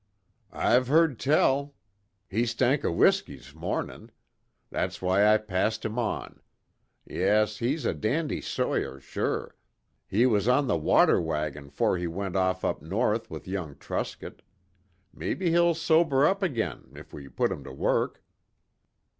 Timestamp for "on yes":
5.99-7.57